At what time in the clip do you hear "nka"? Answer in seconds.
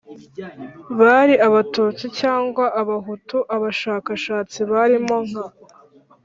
5.27-5.43